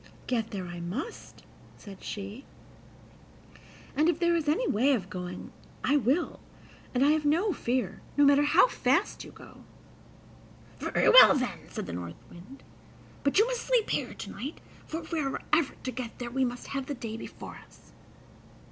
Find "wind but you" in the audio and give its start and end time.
12.31-13.45